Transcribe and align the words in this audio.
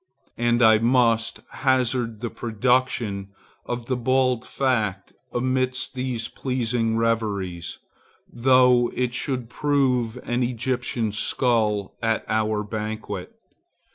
And 0.39 0.63
I 0.63 0.79
must 0.79 1.41
hazard 1.51 2.21
the 2.21 2.31
production 2.31 3.29
of 3.67 3.85
the 3.85 3.95
bald 3.95 4.43
fact 4.43 5.13
amidst 5.31 5.93
these 5.93 6.27
pleasing 6.27 6.97
reveries, 6.97 7.77
though 8.27 8.89
it 8.95 9.13
should 9.13 9.47
prove 9.47 10.17
an 10.23 10.41
Egyptian 10.41 11.11
skull 11.11 11.97
at 12.01 12.25
our 12.27 12.63
banquet. 12.63 13.31